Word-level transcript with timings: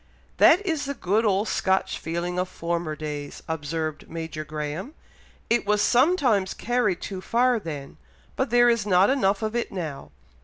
"That 0.37 0.65
is 0.65 0.85
the 0.85 0.95
good 0.95 1.25
old 1.25 1.47
Scotch 1.47 1.99
feeling 1.99 2.39
of 2.39 2.49
former 2.49 2.95
days," 2.95 3.43
observed 3.47 4.09
Major 4.09 4.43
Graham. 4.43 4.95
"It 5.47 5.67
was 5.67 5.79
sometimes 5.79 6.55
carried 6.55 7.01
too 7.01 7.21
far 7.21 7.59
then, 7.59 7.97
but 8.35 8.49
there 8.49 8.67
is 8.67 8.87
not 8.87 9.11
enough 9.11 9.43
of 9.43 9.55
it 9.55 9.71
now. 9.71 10.09